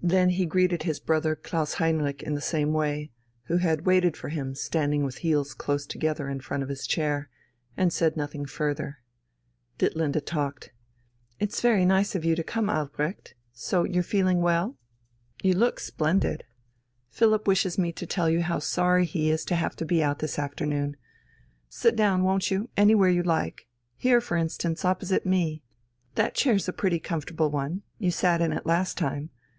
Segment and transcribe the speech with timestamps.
[0.00, 3.10] Then he greeted his brother Klaus Heinrich in the same way,
[3.48, 7.28] who had waited for him standing with heels close together in front of his chair
[7.76, 9.00] and said nothing further.
[9.78, 10.72] Ditlinde talked.
[11.38, 13.34] "It's very nice of you to come, Albrecht.
[13.52, 14.78] So you're feeling well?
[15.42, 16.44] You look splendid.
[17.10, 20.20] Philipp wishes me to tell you how sorry he is to have to be out
[20.20, 20.96] this afternoon.
[21.68, 25.62] Sit down, won't you, anywhere you like here, for instance, opposite me.
[26.14, 29.28] That chair's a pretty comfortable one, you sat in it last time.